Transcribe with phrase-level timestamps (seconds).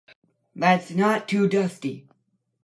[0.55, 2.09] That's not too dusty.